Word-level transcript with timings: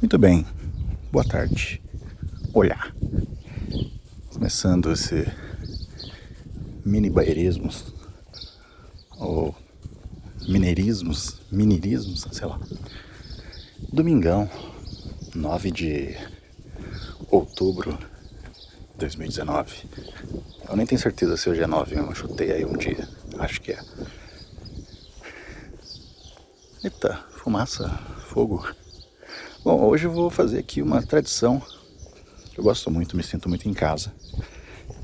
Muito 0.00 0.18
bem, 0.18 0.46
boa 1.12 1.22
tarde. 1.22 1.78
Olhar. 2.54 2.90
Começando 4.32 4.90
esse 4.90 5.30
mini 6.82 7.10
baierismos 7.10 7.92
ou 9.18 9.54
mineirismos, 10.48 11.38
mineirismos, 11.52 12.26
sei 12.32 12.46
lá. 12.46 12.58
Domingão, 13.92 14.50
9 15.34 15.70
de 15.70 16.16
outubro 17.30 17.92
de 18.92 19.00
2019. 19.00 19.86
Eu 20.66 20.76
nem 20.76 20.86
tenho 20.86 21.00
certeza 21.00 21.36
se 21.36 21.50
hoje 21.50 21.62
é 21.62 21.66
9 21.66 21.94
mesmo, 21.94 22.10
eu 22.10 22.14
chutei 22.14 22.52
aí 22.52 22.64
um 22.64 22.78
dia. 22.78 23.06
Acho 23.38 23.60
que 23.60 23.72
é. 23.72 23.80
Eita, 26.82 27.22
fumaça, 27.32 27.90
fogo. 28.28 28.66
Bom, 29.62 29.78
hoje 29.84 30.06
eu 30.06 30.10
vou 30.10 30.30
fazer 30.30 30.58
aqui 30.58 30.80
uma 30.80 31.02
tradição. 31.02 31.62
Eu 32.56 32.64
gosto 32.64 32.90
muito, 32.90 33.14
me 33.14 33.22
sinto 33.22 33.46
muito 33.46 33.68
em 33.68 33.74
casa. 33.74 34.10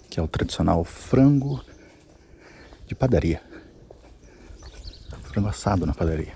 Que 0.09 0.19
é 0.19 0.23
o 0.23 0.27
tradicional 0.27 0.83
frango 0.83 1.63
de 2.87 2.95
padaria. 2.95 3.43
Frango 5.25 5.49
assado 5.49 5.85
na 5.85 5.93
padaria. 5.93 6.33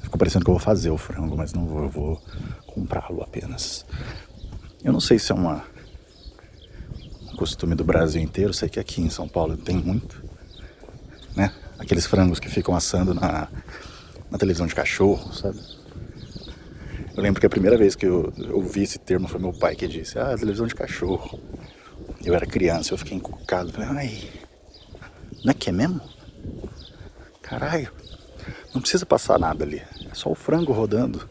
Ficou 0.00 0.16
parecendo 0.16 0.44
que 0.44 0.50
eu 0.50 0.54
vou 0.54 0.62
fazer 0.62 0.90
o 0.90 0.96
frango, 0.96 1.36
mas 1.36 1.52
não 1.52 1.66
vou, 1.66 1.82
eu 1.82 1.88
vou 1.88 2.22
comprá-lo 2.68 3.20
apenas. 3.20 3.84
Eu 4.84 4.92
não 4.92 5.00
sei 5.00 5.18
se 5.18 5.32
é 5.32 5.34
uma 5.34 5.64
um 7.32 7.36
costume 7.36 7.74
do 7.74 7.82
Brasil 7.82 8.22
inteiro, 8.22 8.54
sei 8.54 8.68
que 8.68 8.78
aqui 8.78 9.02
em 9.02 9.10
São 9.10 9.26
Paulo 9.26 9.56
tem 9.56 9.76
muito, 9.76 10.22
né? 11.34 11.52
Aqueles 11.80 12.06
frangos 12.06 12.38
que 12.38 12.48
ficam 12.48 12.76
assando 12.76 13.12
na, 13.12 13.48
na 14.30 14.38
televisão 14.38 14.68
de 14.68 14.74
cachorro, 14.74 15.32
sabe? 15.32 15.79
Eu 17.16 17.22
lembro 17.22 17.40
que 17.40 17.46
a 17.46 17.50
primeira 17.50 17.76
vez 17.76 17.96
que 17.96 18.06
eu 18.06 18.32
ouvi 18.52 18.82
esse 18.82 18.98
termo 18.98 19.26
foi 19.26 19.40
meu 19.40 19.52
pai 19.52 19.74
que 19.74 19.86
disse: 19.86 20.18
Ah, 20.18 20.36
televisão 20.36 20.66
de 20.66 20.74
cachorro. 20.74 21.40
Eu 22.24 22.34
era 22.34 22.46
criança, 22.46 22.92
eu 22.92 22.98
fiquei 22.98 23.16
encucado. 23.16 23.72
Falei, 23.72 23.88
ai, 23.88 24.30
não 25.44 25.50
é 25.50 25.54
que 25.54 25.70
é 25.70 25.72
mesmo? 25.72 26.00
Caralho, 27.40 27.90
não 28.74 28.80
precisa 28.80 29.06
passar 29.06 29.38
nada 29.38 29.64
ali. 29.64 29.82
É 30.10 30.14
só 30.14 30.30
o 30.30 30.34
frango 30.34 30.72
rodando. 30.72 31.28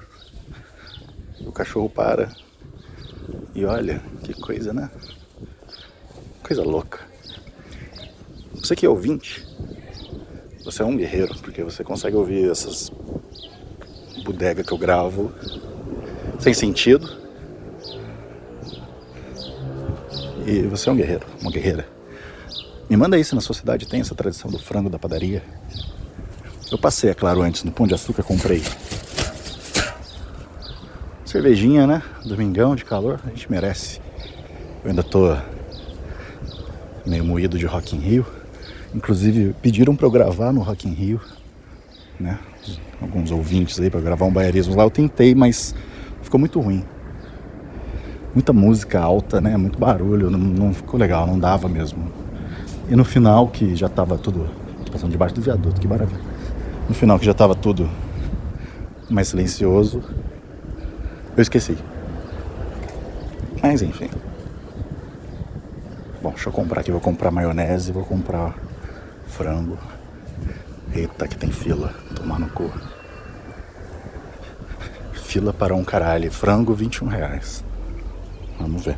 O 1.42 1.52
cachorro 1.52 1.90
para. 1.90 2.30
E 3.54 3.66
olha, 3.66 4.02
que 4.24 4.34
coisa, 4.34 4.74
né? 4.74 4.90
Coisa 6.44 6.64
louca. 6.64 7.00
Você 8.56 8.76
que 8.76 8.86
é 8.86 8.90
ouvinte, 8.90 9.46
você 10.66 10.82
é 10.82 10.86
um 10.86 10.98
guerreiro, 10.98 11.36
porque 11.40 11.64
você 11.64 11.84
consegue 11.84 12.16
ouvir 12.16 12.50
essas 12.50 12.92
bodegas 14.24 14.66
que 14.66 14.74
eu 14.74 14.78
gravo 14.78 15.32
sem 16.40 16.54
sentido. 16.54 17.10
E 20.46 20.62
você 20.64 20.90
é 20.90 20.92
um 20.92 20.96
guerreiro, 20.96 21.26
uma 21.42 21.52
guerreira. 21.52 21.88
Me 22.90 22.98
manda 22.98 23.16
aí 23.16 23.24
se 23.24 23.36
na 23.36 23.42
sua 23.42 23.54
cidade 23.54 23.88
tem 23.88 24.02
essa 24.02 24.16
tradição 24.16 24.50
do 24.50 24.58
frango 24.58 24.90
da 24.90 24.98
padaria. 24.98 25.44
Eu 26.72 26.78
passei, 26.78 27.10
é 27.10 27.14
claro, 27.14 27.42
antes 27.42 27.64
no 27.64 27.72
Pão 27.72 27.86
de 27.86 27.94
Açúcar, 27.94 28.24
comprei 28.24 28.64
cervejinha, 31.30 31.86
né? 31.86 32.02
Domingão 32.26 32.76
de 32.76 32.84
calor, 32.84 33.20
a 33.24 33.30
gente 33.30 33.50
merece. 33.52 34.02
Eu 34.84 34.90
ainda 34.90 35.04
tô 35.04 35.38
meio 37.06 37.24
moído 37.24 37.58
de 37.58 37.68
Rock 37.68 37.96
in 37.96 38.00
Rio. 38.00 38.26
Inclusive 38.96 39.56
pediram 39.62 39.96
para 39.96 40.08
eu 40.08 40.12
gravar 40.12 40.52
no 40.52 40.62
Rock 40.62 40.88
in 40.88 40.94
Rio, 40.94 41.22
né? 42.20 42.40
Alguns 43.00 43.30
ouvintes 43.30 43.80
aí 43.80 43.90
para 43.90 44.02
gravar 44.02 44.26
um 44.26 44.34
baiarismo 44.34 44.76
lá. 44.76 44.84
Eu 44.84 44.90
tentei, 44.90 45.36
mas 45.36 45.76
ficou 46.22 46.40
muito 46.40 46.60
ruim. 46.60 46.84
Muita 48.34 48.54
música 48.54 49.00
alta, 49.00 49.42
né? 49.42 49.58
Muito 49.58 49.80
barulho, 49.80 50.30
não, 50.30 50.40
não 50.40 50.74
ficou 50.74 51.00
legal, 51.00 51.26
não 51.26 51.40
dava 51.40 51.68
mesmo. 51.68 52.12
E 52.90 52.96
no 52.96 53.04
final, 53.04 53.48
que 53.48 53.76
já 53.76 53.90
tava 53.90 54.18
tudo. 54.18 54.48
Passando 54.92 55.12
debaixo 55.12 55.36
do 55.36 55.42
viaduto, 55.42 55.80
que 55.80 55.88
maravilha. 55.88 56.22
No 56.88 56.96
final, 56.96 57.20
que 57.20 57.26
já 57.26 57.34
tava 57.34 57.54
tudo 57.54 57.90
mais 59.10 59.28
silencioso, 59.28 60.04
eu 61.36 61.42
esqueci. 61.42 61.78
Mas 63.62 63.82
enfim. 63.82 64.10
Bom, 66.22 66.32
deixa 66.32 66.50
eu 66.50 66.54
comprar 66.54 66.82
aqui. 66.82 66.92
Vou 66.92 67.02
comprar 67.02 67.32
maionese, 67.32 67.92
vou 67.92 68.04
comprar 68.04 68.56
frango. 69.28 69.78
Eita, 70.94 71.28
que 71.28 71.38
tem 71.38 71.52
fila. 71.52 71.94
Tomar 72.16 72.40
no 72.40 72.50
cu. 72.50 72.72
Fila 75.30 75.54
para 75.54 75.76
um 75.76 75.84
caralho. 75.84 76.32
Frango, 76.32 76.74
21 76.74 77.08
reais. 77.08 77.64
Vamos 78.60 78.84
ver. 78.84 78.98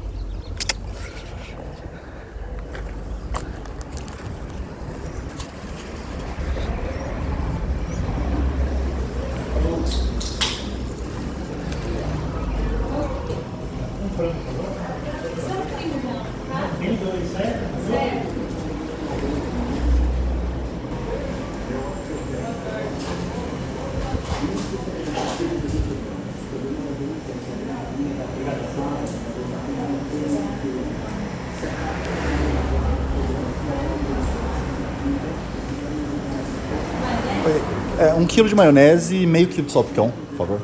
É, 38.02 38.16
um 38.16 38.26
quilo 38.26 38.50
de 38.50 38.56
maionese 38.56 39.16
e 39.16 39.28
meio 39.28 39.48
quilo 39.48 39.68
de 39.68 39.72
salpicão, 39.72 40.12
por 40.30 40.38
favor. 40.38 40.62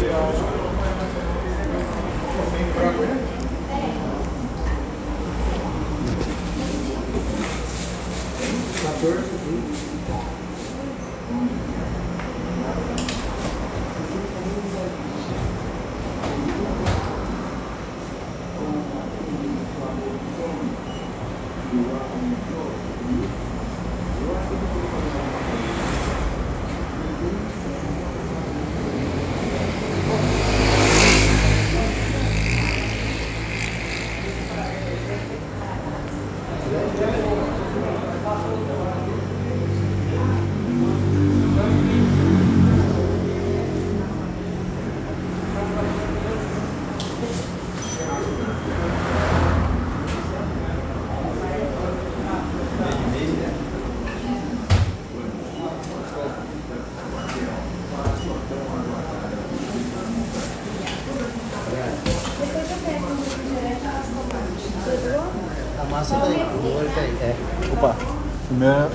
Massa 0.00 0.50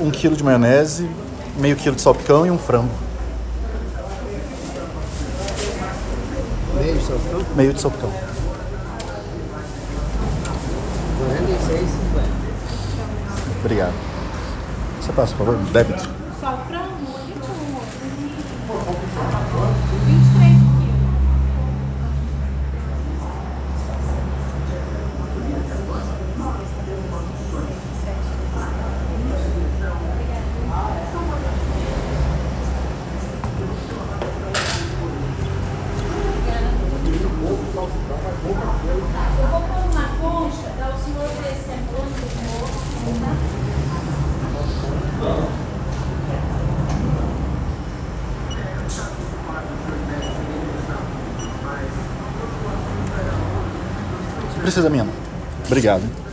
um 0.05 0.11
quilo 0.11 0.35
de 0.35 0.43
maionese, 0.43 1.09
meio 1.57 1.75
quilo 1.75 1.95
de 1.95 2.01
salpicão 2.01 2.45
e 2.45 2.51
um 2.51 2.59
frango. 2.59 2.93
Meio 6.75 6.93
de 6.93 7.03
salpicão? 7.03 7.41
Meio 7.55 7.73
de 7.73 7.81
salpicão. 7.81 8.13
Obrigado. 13.59 13.93
Você 15.01 15.11
passa, 15.11 15.35
por 15.35 15.45
favor, 15.47 15.57
débito. 15.71 16.07
Precisa 54.65 54.89
minha. 54.89 55.05
Obrigado. 55.67 56.24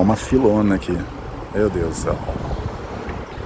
Uma 0.00 0.16
filona 0.16 0.76
aqui. 0.76 0.98
Meu 1.54 1.68
Deus 1.68 1.88
do 1.90 1.94
céu. 1.94 2.18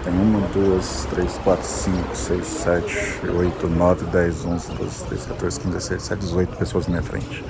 Tem 0.04 0.12
uma, 0.12 0.38
duas, 0.48 1.04
três, 1.10 1.36
quatro, 1.38 1.66
cinco, 1.66 2.14
seis, 2.14 2.46
sete, 2.46 2.96
oito, 3.36 3.66
nove, 3.66 4.04
dez, 4.06 4.44
onze, 4.44 4.70
doze, 4.70 5.04
treze, 5.04 5.26
14, 5.26 5.60
15, 5.60 5.74
16, 5.74 6.02
17, 6.02 6.20
18 6.20 6.56
pessoas 6.56 6.86
na 6.86 6.92
minha 6.92 7.02
frente. 7.02 7.44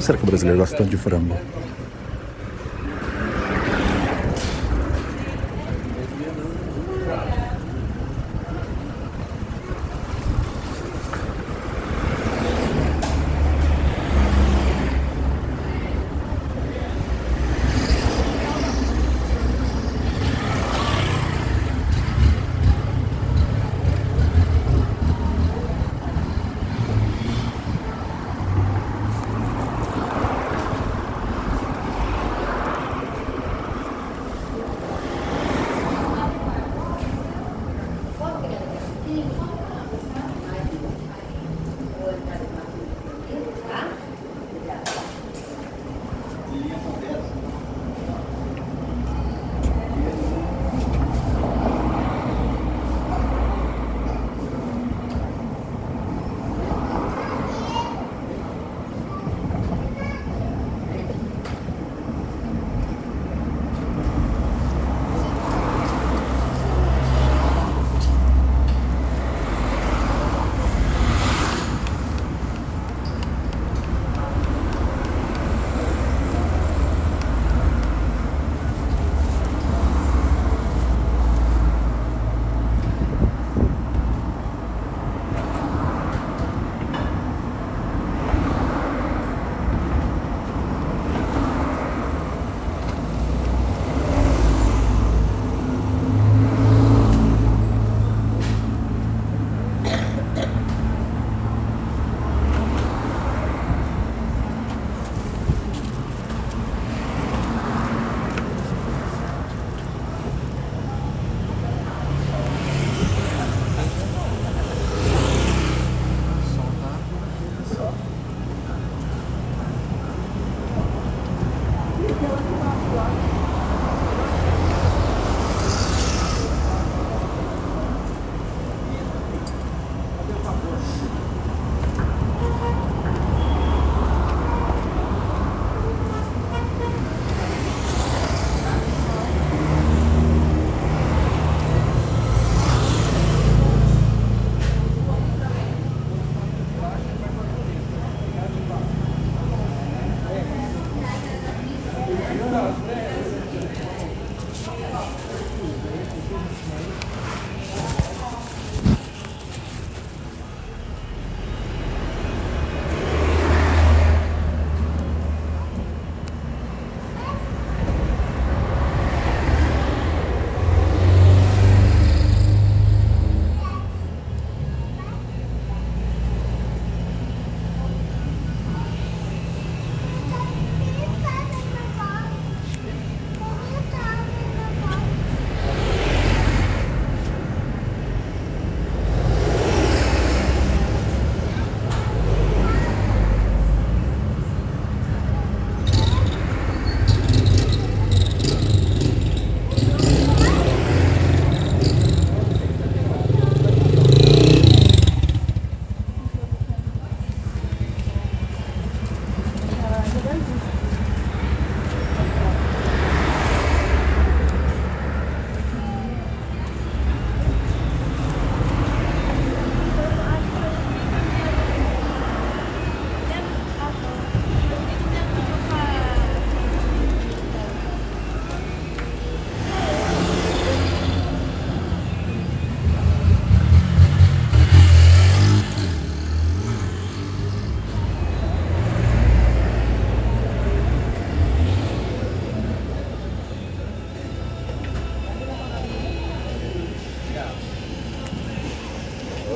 Será 0.00 0.18
que 0.18 0.24
o 0.24 0.26
brasileiro 0.26 0.58
gosta 0.58 0.76
tanto 0.76 0.90
de 0.90 0.96
frango? 0.96 1.36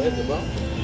Tá 0.07 0.13
Tudo 0.13 0.25
bom? 0.29 0.76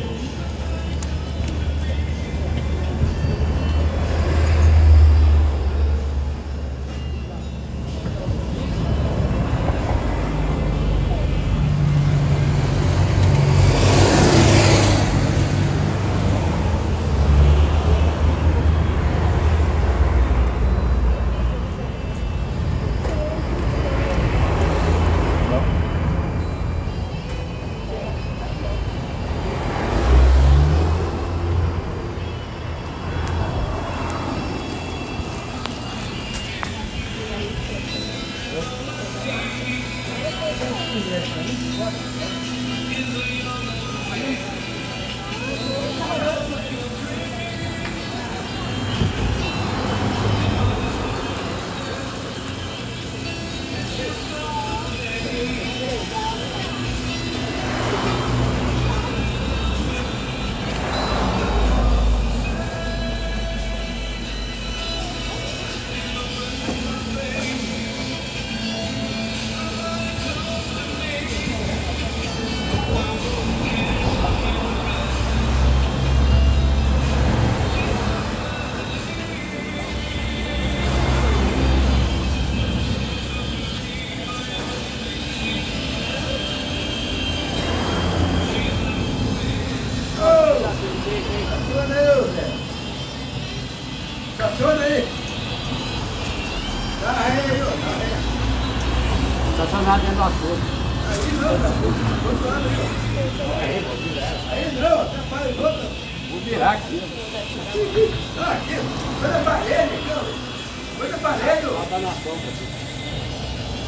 Tá 112.02 112.08
na 112.08 112.14
sombra 112.14 112.48
aqui. 112.48 112.66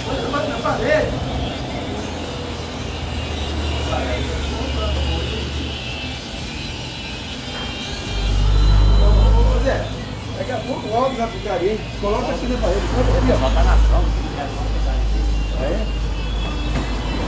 Foi 0.04 0.30
na 0.49 0.59
parede. 0.59 1.09
Ô, 9.02 9.64
Zé, 9.64 9.85
daqui 10.38 10.52
a 10.52 10.56
pouco 10.59 10.87
o 10.87 10.94
óculos 10.94 11.18
na? 11.18 11.80
Coloca 12.00 12.30
aqui 12.30 12.47
na 12.47 12.59
parede. 12.59 12.87
Tá 13.52 13.64
na 13.64 13.76
sombra. 13.78 14.12
É? 15.61 15.66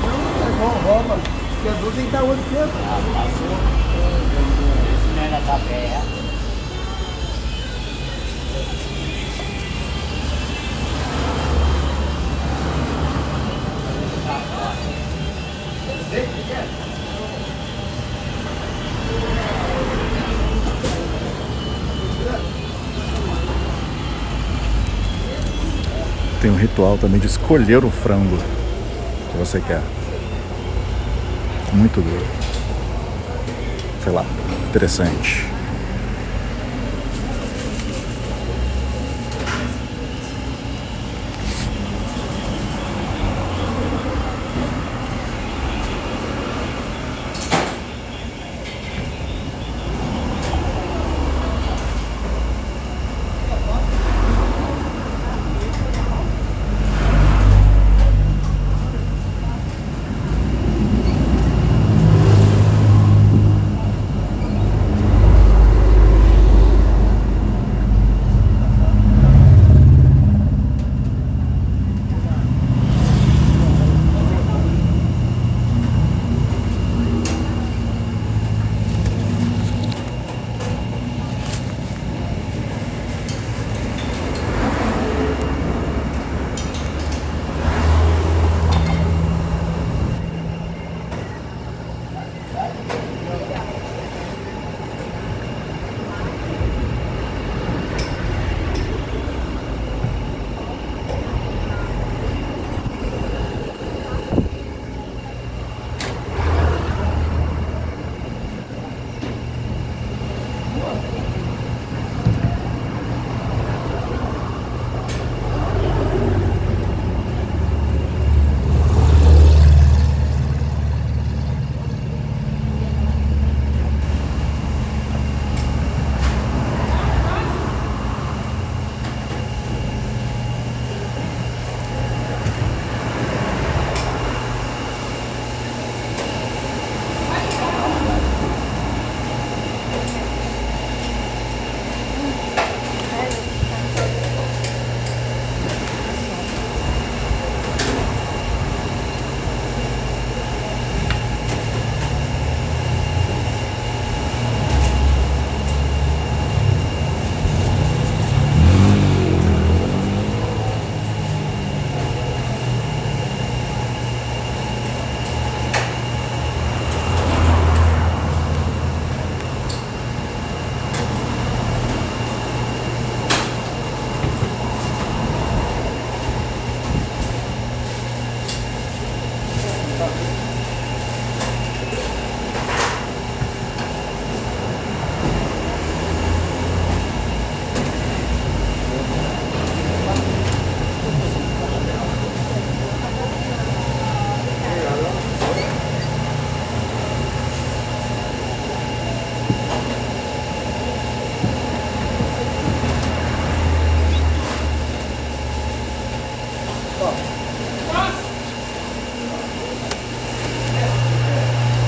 Não, 0.02 0.46
é 0.46 0.50
bom, 0.56 0.70
roupa. 0.86 1.18
Quebrou, 1.64 1.92
tem 1.92 2.04
que 2.04 2.12
dar 2.12 2.22
outro 2.22 2.44
tempo. 2.44 2.72
Ah, 2.86 3.00
passou. 3.12 3.56
Esse 4.94 5.08
não 5.16 5.24
é 5.24 5.30
da 5.30 5.40
tapé. 5.40 6.15
Tem 26.40 26.50
um 26.50 26.56
ritual 26.56 26.96
também 26.96 27.18
de 27.18 27.26
escolher 27.26 27.84
o 27.84 27.90
frango 27.90 28.36
que 29.30 29.36
você 29.36 29.60
quer. 29.60 29.82
Muito 31.72 32.00
doido. 32.00 32.26
Sei 34.02 34.12
lá, 34.12 34.24
interessante. 34.68 35.55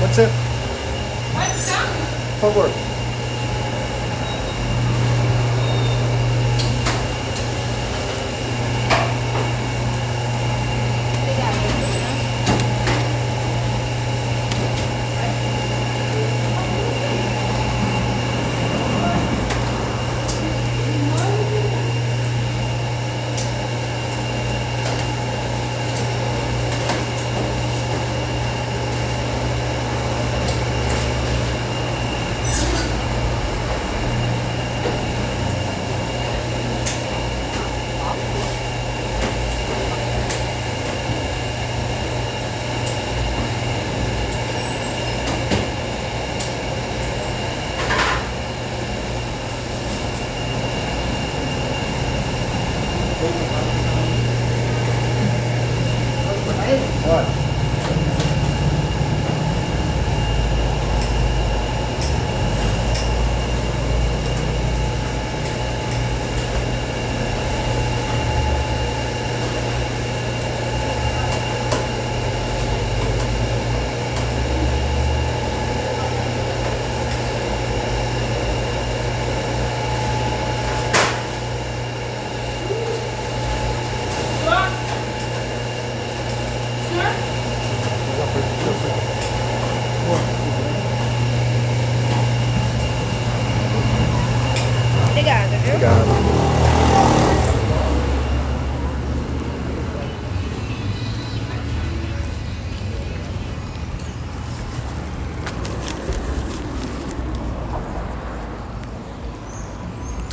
That's 0.09 0.17
it. 0.17 0.29
What's 1.35 1.69
done? 1.69 2.39
Footwork. 2.41 2.88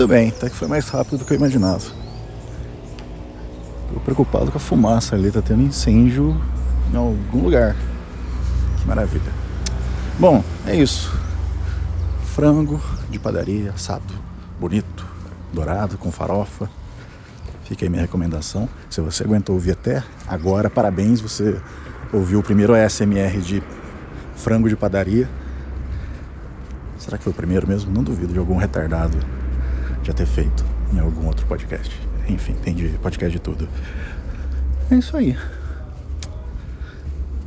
Muito 0.06 0.14
bem, 0.20 0.28
até 0.28 0.48
que 0.48 0.54
foi 0.54 0.68
mais 0.68 0.88
rápido 0.88 1.18
do 1.18 1.24
que 1.24 1.32
eu 1.32 1.36
imaginava. 1.36 1.82
Tô 3.92 3.98
preocupado 4.04 4.52
com 4.52 4.56
a 4.56 4.60
fumaça 4.60 5.16
ali, 5.16 5.32
tá 5.32 5.42
tendo 5.42 5.62
incêndio 5.62 6.40
em 6.92 6.96
algum 6.96 7.42
lugar. 7.42 7.74
Que 8.78 8.86
maravilha. 8.86 9.32
Bom, 10.16 10.44
é 10.64 10.76
isso. 10.76 11.12
Frango 12.36 12.80
de 13.10 13.18
padaria, 13.18 13.72
assado, 13.72 14.14
bonito, 14.60 15.04
dourado, 15.52 15.98
com 15.98 16.12
farofa. 16.12 16.70
Fica 17.64 17.84
aí 17.84 17.88
minha 17.88 18.02
recomendação. 18.02 18.68
Se 18.88 19.00
você 19.00 19.24
aguentou 19.24 19.56
ouvir 19.56 19.72
até 19.72 20.04
agora, 20.28 20.70
parabéns, 20.70 21.20
você 21.20 21.60
ouviu 22.12 22.38
o 22.38 22.44
primeiro 22.44 22.76
ASMR 22.76 23.40
de 23.40 23.60
frango 24.36 24.68
de 24.68 24.76
padaria. 24.76 25.28
Será 26.96 27.18
que 27.18 27.24
foi 27.24 27.32
o 27.32 27.36
primeiro 27.36 27.66
mesmo? 27.66 27.92
Não 27.92 28.04
duvido 28.04 28.32
de 28.32 28.38
algum 28.38 28.56
retardado 28.56 29.18
já 30.06 30.12
ter 30.12 30.26
feito 30.26 30.64
em 30.92 31.00
algum 31.00 31.26
outro 31.26 31.44
podcast. 31.46 31.90
Enfim, 32.28 32.54
tem 32.62 32.72
de 32.74 32.90
podcast 32.98 33.32
de 33.32 33.40
tudo. 33.40 33.66
É 34.90 34.94
isso 34.94 35.16
aí. 35.16 35.36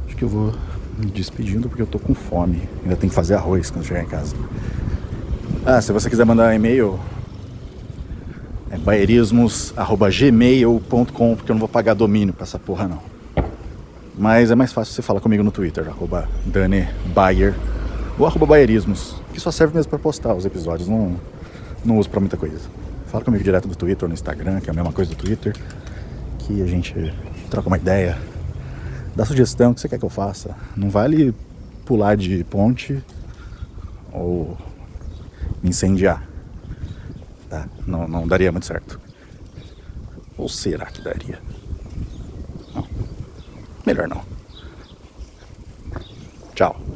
Acho 0.05 0.15
que 0.15 0.23
eu 0.23 0.29
vou 0.29 0.53
me 0.97 1.05
despedindo 1.05 1.69
porque 1.69 1.81
eu 1.81 1.87
tô 1.87 1.97
com 1.99 2.13
fome. 2.13 2.67
Ainda 2.83 2.97
tem 2.97 3.09
que 3.09 3.15
fazer 3.15 3.35
arroz 3.35 3.71
quando 3.71 3.85
chegar 3.85 4.03
em 4.03 4.07
casa. 4.07 4.35
Ah, 5.65 5.81
se 5.81 5.93
você 5.93 6.09
quiser 6.09 6.25
mandar 6.25 6.49
um 6.49 6.53
e-mail, 6.53 6.99
é 8.69 8.77
baerismos.gmail.com 8.77 11.35
porque 11.35 11.51
eu 11.51 11.53
não 11.53 11.59
vou 11.59 11.69
pagar 11.69 11.93
domínio 11.93 12.33
pra 12.33 12.43
essa 12.43 12.59
porra 12.59 12.89
não. 12.89 12.99
Mas 14.17 14.51
é 14.51 14.55
mais 14.55 14.73
fácil 14.73 14.93
você 14.93 15.01
falar 15.01 15.21
comigo 15.21 15.43
no 15.43 15.51
Twitter, 15.51 15.87
arroba 15.87 16.27
Dani 16.45 16.89
Bayer 17.15 17.55
ou 18.17 18.25
arroba 18.25 18.45
Baerismos, 18.45 19.15
que 19.33 19.39
só 19.39 19.49
serve 19.49 19.75
mesmo 19.75 19.89
para 19.89 19.99
postar 19.99 20.33
os 20.33 20.45
episódios, 20.45 20.89
não, 20.89 21.15
não 21.83 21.97
uso 21.97 22.09
para 22.09 22.19
muita 22.19 22.37
coisa. 22.37 22.69
Fala 23.07 23.23
comigo 23.23 23.43
direto 23.43 23.67
do 23.67 23.75
Twitter 23.75 24.03
ou 24.03 24.09
no 24.09 24.13
Instagram, 24.13 24.59
que 24.59 24.69
é 24.69 24.71
a 24.71 24.75
mesma 24.75 24.91
coisa 24.91 25.11
do 25.11 25.17
Twitter, 25.17 25.55
que 26.39 26.61
a 26.61 26.65
gente 26.65 27.13
troca 27.49 27.67
uma 27.67 27.77
ideia, 27.77 28.17
dá 29.15 29.25
sugestão, 29.25 29.71
o 29.71 29.75
que 29.75 29.81
você 29.81 29.89
quer 29.89 29.97
que 29.97 30.05
eu 30.05 30.09
faça. 30.09 30.55
Não 30.75 30.89
vale 30.89 31.33
pular 31.85 32.15
de 32.15 32.43
ponte 32.43 33.03
ou 34.11 34.57
me 35.61 35.69
incendiar. 35.69 36.27
Tá? 37.49 37.67
Não, 37.85 38.07
não 38.07 38.27
daria 38.27 38.51
muito 38.51 38.65
certo. 38.65 38.99
Ou 40.37 40.47
será 40.47 40.85
que 40.85 41.01
daria? 41.01 41.39
Não. 42.73 42.87
Melhor 43.85 44.07
não. 44.07 44.23
Tchau. 46.53 46.88